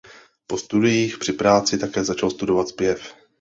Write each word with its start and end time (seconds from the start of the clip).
Po 0.47 0.57
studiích 0.57 1.17
při 1.17 1.33
práci 1.33 1.77
také 1.77 2.03
začal 2.03 2.29
studovat 2.29 2.67
zpěv. 2.67 3.13